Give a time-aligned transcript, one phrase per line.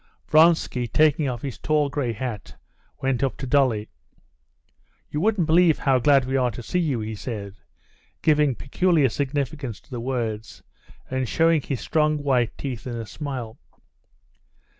[0.27, 2.55] Vronsky, taking off his tall gray hat,
[3.03, 3.87] went up to Dolly.
[5.11, 7.59] "You wouldn't believe how glad we are to see you," he said,
[8.23, 10.63] giving peculiar significance to the words,
[11.11, 13.59] and showing his strong white teeth in a smile.